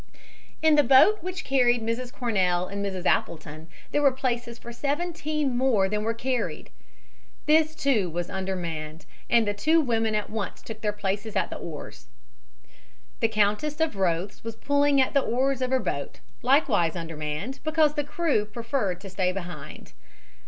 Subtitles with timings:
[0.63, 2.11] In the boat which carried Mrs.
[2.11, 3.05] Cornell and Mrs.
[3.05, 6.71] Appleton there were places for seventeen more than were carried.
[7.45, 11.57] This too was undermanned and the two women at once took their places at the
[11.57, 12.07] oars.
[13.19, 17.93] The Countess of Rothes was pulling at the oars of her boat, likewise undermanned because
[17.93, 19.93] the crew preferred to stay behind.